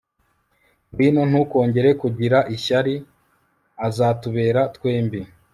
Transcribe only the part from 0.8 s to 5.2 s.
ngwino, ntukongere kugira ishyari, azatubera twembi